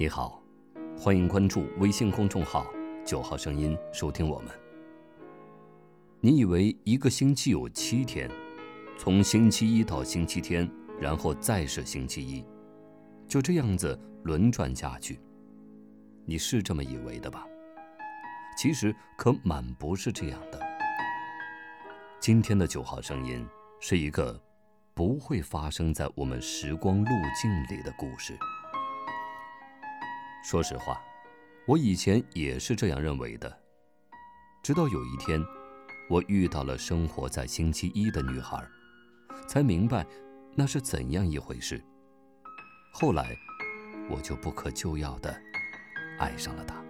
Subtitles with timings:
[0.00, 0.42] 你好，
[0.98, 2.66] 欢迎关注微信公众号
[3.04, 4.48] “九号声音”，收听我们。
[6.22, 8.26] 你以为一个星期有七天，
[8.98, 10.66] 从星期一到星期天，
[10.98, 12.42] 然后再是星期一，
[13.28, 15.20] 就这样子轮转下去？
[16.24, 17.46] 你是这么以为的吧？
[18.56, 20.58] 其实可满不是这样的。
[22.18, 23.46] 今天的九号声音
[23.80, 24.42] 是一个
[24.94, 28.34] 不会发生在我们时光路径里的故事。
[30.42, 31.00] 说实话，
[31.66, 33.60] 我以前也是这样认为的。
[34.62, 35.42] 直到有一天，
[36.08, 38.62] 我遇到了生活在星期一的女孩，
[39.46, 40.04] 才明白
[40.54, 41.82] 那是怎样一回事。
[42.92, 43.36] 后来，
[44.10, 45.34] 我就不可救药的
[46.18, 46.82] 爱上了她。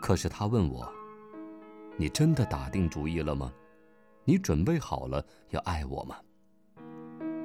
[0.00, 0.90] 可是她问我
[1.98, 3.52] ：“你真的打定主意了吗？
[4.24, 6.16] 你准备好了要爱我吗？”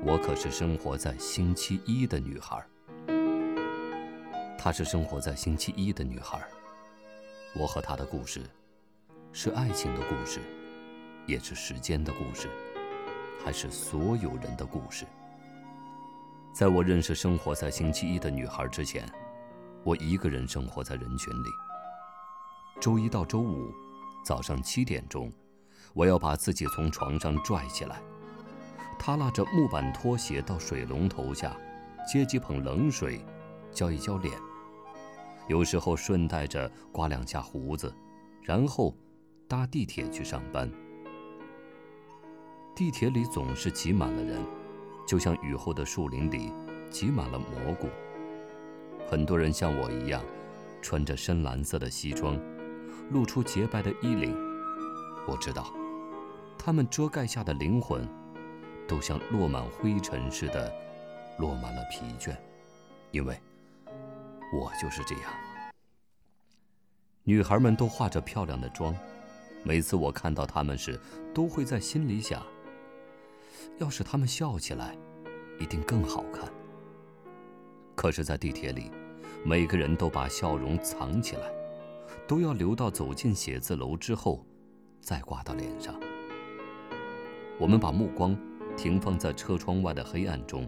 [0.05, 2.63] 我可是生活在星期一的女孩。
[4.57, 6.41] 她是生活在星期一的女孩，
[7.55, 8.41] 我和她的故事，
[9.31, 10.41] 是爱情的故事，
[11.25, 12.49] 也是时间的故事，
[13.45, 15.05] 还是所有人的故事。
[16.53, 19.07] 在我认识生活在星期一的女孩之前，
[19.83, 21.49] 我一个人生活在人群里。
[22.81, 23.71] 周一到周五，
[24.25, 25.31] 早上七点钟，
[25.93, 28.01] 我要把自己从床上拽起来，
[28.99, 31.55] 他拉着木板拖鞋到水龙头下，
[32.11, 33.23] 接几捧冷水，
[33.71, 34.46] 浇一浇脸。
[35.47, 37.93] 有时候顺带着刮两下胡子，
[38.41, 38.93] 然后
[39.47, 40.69] 搭地铁去上班。
[42.75, 44.39] 地铁里总是挤满了人，
[45.07, 46.53] 就像雨后的树林里
[46.91, 47.87] 挤满了蘑菇。
[49.09, 50.21] 很多人像我一样，
[50.81, 52.37] 穿着深蓝色的西装，
[53.11, 54.35] 露出洁白的衣领。
[55.25, 55.73] 我知道，
[56.57, 58.07] 他们遮盖下的灵魂，
[58.85, 60.71] 都像落满灰尘似的，
[61.39, 62.35] 落满了疲倦，
[63.11, 63.39] 因为。
[64.53, 65.23] 我就是这样。
[67.23, 68.95] 女孩们都化着漂亮的妆，
[69.63, 70.97] 每次我看到她们时，
[71.33, 72.41] 都会在心里想：
[73.79, 74.97] 要是她们笑起来，
[75.59, 76.49] 一定更好看。
[77.95, 78.89] 可是，在地铁里，
[79.43, 81.51] 每个人都把笑容藏起来，
[82.27, 84.45] 都要留到走进写字楼之后，
[85.01, 85.99] 再挂到脸上。
[87.59, 88.37] 我们把目光
[88.77, 90.65] 停放在车窗外的黑暗中，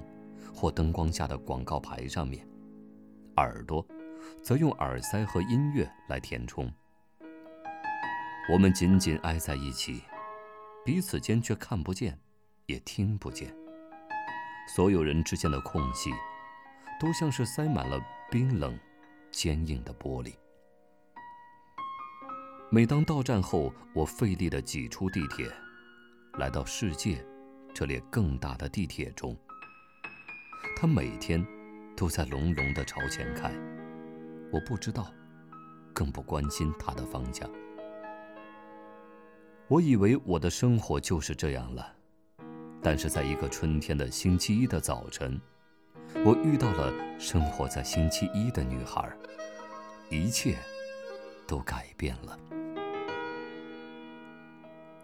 [0.53, 2.45] 或灯光下的广告牌上面。
[3.39, 3.85] 耳朵，
[4.43, 6.69] 则用耳塞和音乐来填充。
[8.51, 10.03] 我们紧紧挨在一起，
[10.83, 12.19] 彼此间却看不见，
[12.65, 13.55] 也听不见。
[14.75, 16.11] 所有人之间的空隙，
[16.99, 17.97] 都像是塞满了
[18.29, 18.77] 冰冷、
[19.31, 20.33] 坚硬的玻璃。
[22.69, 25.49] 每当到站后，我费力地挤出地铁，
[26.33, 27.25] 来到世界
[27.73, 29.33] 这列更大的地铁中。
[30.75, 31.45] 他每天。
[31.99, 33.51] 都在隆隆的朝前开，
[34.53, 35.13] 我不知道，
[35.93, 37.49] 更不关心它的方向。
[39.67, 41.93] 我以为我的生活就是这样了，
[42.81, 45.37] 但是在一个春天的星期一的早晨，
[46.23, 49.11] 我遇到了生活在星期一的女孩，
[50.09, 50.55] 一切
[51.45, 52.39] 都改变了。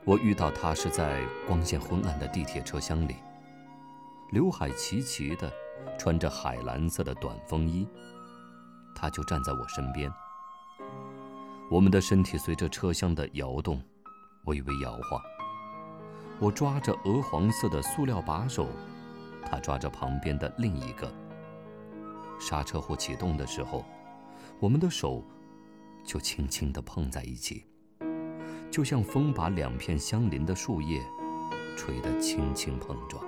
[0.06, 3.16] 我遇到她是在光线昏暗的地铁车厢里，
[4.32, 5.52] 刘海齐齐的。
[5.98, 7.88] 穿着海蓝色的短风衣，
[8.96, 10.12] 他就站在我身边。
[11.72, 13.82] 我们的身体随着车厢的摇动，
[14.46, 15.22] 微微摇晃。
[16.40, 18.68] 我抓着鹅黄色的塑料把手，
[19.46, 21.12] 他抓着旁边的另一个。
[22.40, 23.86] 刹车或启动的时候，
[24.60, 25.24] 我们的手
[26.04, 27.66] 就轻轻地碰在一起，
[28.70, 31.02] 就像风把两片相邻的树叶
[31.78, 33.26] 吹得轻轻碰撞。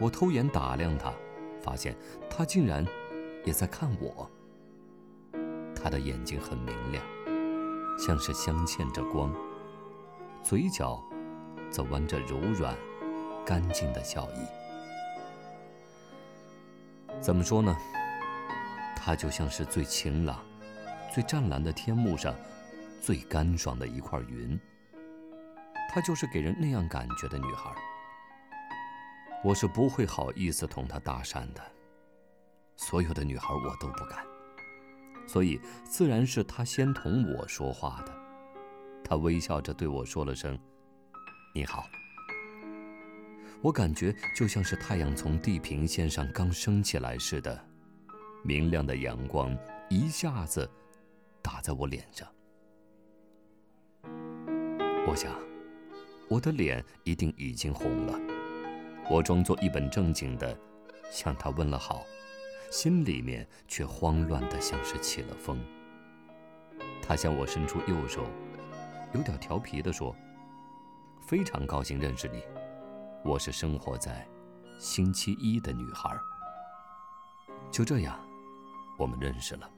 [0.00, 1.12] 我偷眼打量他，
[1.62, 1.96] 发现
[2.28, 2.84] 他竟然
[3.44, 4.30] 也在看我。
[5.74, 7.04] 他的眼睛很明亮，
[7.98, 9.32] 像是镶嵌着光，
[10.42, 11.02] 嘴角
[11.70, 12.76] 则弯着柔软、
[13.44, 14.38] 干净的笑意。
[17.20, 17.76] 怎么说呢？
[18.96, 20.42] 他就像是最晴朗、
[21.12, 22.34] 最湛蓝的天幕上
[23.00, 24.58] 最干爽的一块云。
[25.90, 27.70] 她就是给人那样感觉的女孩。
[29.44, 31.60] 我是不会好意思同她搭讪的，
[32.76, 34.24] 所有的女孩我都不敢，
[35.26, 38.12] 所以自然是她先同我说话的。
[39.04, 40.58] 她微笑着对我说了声
[41.54, 41.84] “你好”，
[43.60, 47.62] 我感觉就像是太阳从地平线上刚升起来似的，
[48.42, 49.54] 明亮的阳光
[49.90, 50.66] 一下子
[51.42, 52.26] 打在我脸上。
[55.06, 55.30] 我想，
[56.30, 58.33] 我的脸一定已经红了。
[59.10, 60.56] 我装作一本正经的
[61.10, 62.02] 向他问了好，
[62.70, 65.62] 心里面却慌乱的像是起了风。
[67.02, 68.24] 他向我伸出右手，
[69.12, 70.16] 有点调皮的说
[71.28, 72.42] ：“非常高兴认识你，
[73.22, 74.26] 我是生活在
[74.78, 76.10] 星期一的女孩。”
[77.70, 78.18] 就这样，
[78.98, 79.70] 我们认识了。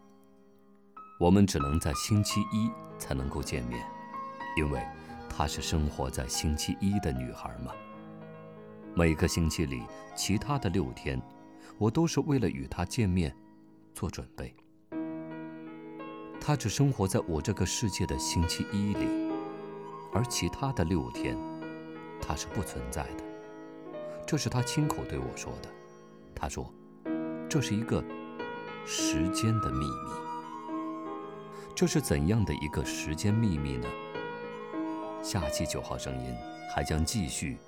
[1.18, 3.84] 我们只能在星期一才能够见面，
[4.56, 4.80] 因为
[5.28, 7.72] 她是生活在星期一的女孩嘛。
[8.98, 9.82] 每个星期里，
[10.14, 11.20] 其他的六天，
[11.76, 13.30] 我都是为了与他见面
[13.92, 14.56] 做准备。
[16.40, 19.06] 他只生活在我这个世界的星期一里，
[20.14, 21.36] 而其他的六天，
[22.22, 23.24] 他是不存在的。
[24.26, 25.68] 这是他亲口对我说的。
[26.34, 26.72] 他说
[27.50, 28.02] ：“这是一个
[28.86, 30.10] 时间的秘密。”
[31.76, 33.86] 这是怎样的一个时间秘密呢？
[35.22, 36.34] 下期九号声音
[36.74, 37.58] 还将继续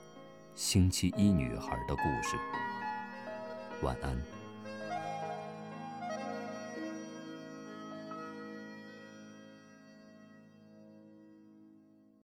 [0.58, 2.36] 星期一女孩的故事。
[3.80, 4.37] 晚安。